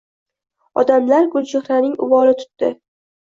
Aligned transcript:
Odamlar 0.83 1.27
Gulchehraning 1.35 1.93
uvoli 2.07 2.35
tutdi 2.41 2.73